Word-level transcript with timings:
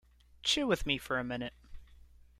Chill 0.41 0.65
with 0.65 0.87
me 0.87 0.97
for 0.97 1.19
a 1.19 1.23
minute. 1.23 1.53